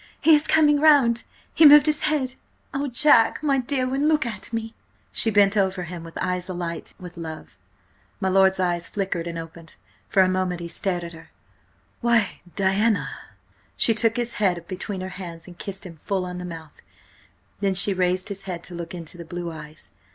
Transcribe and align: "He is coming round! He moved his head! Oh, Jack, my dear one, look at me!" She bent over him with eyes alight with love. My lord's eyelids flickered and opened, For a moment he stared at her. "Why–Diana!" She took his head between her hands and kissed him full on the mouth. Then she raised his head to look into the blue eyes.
"He 0.19 0.33
is 0.33 0.47
coming 0.47 0.79
round! 0.79 1.25
He 1.53 1.63
moved 1.63 1.85
his 1.85 2.01
head! 2.05 2.33
Oh, 2.73 2.87
Jack, 2.87 3.43
my 3.43 3.59
dear 3.59 3.87
one, 3.87 4.07
look 4.07 4.25
at 4.25 4.51
me!" 4.51 4.73
She 5.11 5.29
bent 5.29 5.55
over 5.55 5.83
him 5.83 6.03
with 6.03 6.17
eyes 6.19 6.49
alight 6.49 6.95
with 6.99 7.17
love. 7.17 7.49
My 8.19 8.27
lord's 8.27 8.59
eyelids 8.59 8.89
flickered 8.89 9.27
and 9.27 9.37
opened, 9.37 9.75
For 10.09 10.23
a 10.23 10.27
moment 10.27 10.59
he 10.59 10.67
stared 10.67 11.03
at 11.03 11.13
her. 11.13 11.29
"Why–Diana!" 12.01 13.11
She 13.77 13.93
took 13.93 14.17
his 14.17 14.33
head 14.41 14.65
between 14.67 15.01
her 15.01 15.09
hands 15.09 15.45
and 15.45 15.59
kissed 15.59 15.85
him 15.85 15.97
full 16.03 16.25
on 16.25 16.39
the 16.39 16.45
mouth. 16.45 16.73
Then 17.59 17.75
she 17.75 17.93
raised 17.93 18.29
his 18.29 18.45
head 18.45 18.63
to 18.63 18.73
look 18.73 18.95
into 18.95 19.19
the 19.19 19.23
blue 19.23 19.51
eyes. 19.51 19.91